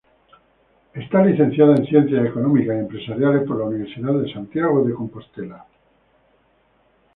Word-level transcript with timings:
Es 0.95 1.13
licenciada 1.13 1.75
en 1.75 1.85
Ciencias 1.85 2.25
Económicas 2.25 2.75
y 2.75 2.79
Empresariales 2.79 3.47
por 3.47 3.59
la 3.59 3.65
Universidad 3.65 4.19
de 4.19 4.33
Santiago 4.33 4.83
de 4.83 4.95
Compostela. 4.95 5.63